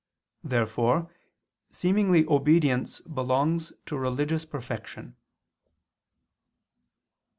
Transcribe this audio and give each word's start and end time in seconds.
Therefore 0.43 1.11
seemingly 1.69 2.25
obedience 2.25 3.01
belongs 3.01 3.71
to 3.85 3.95
religious 3.99 4.45
perfection. 4.45 5.15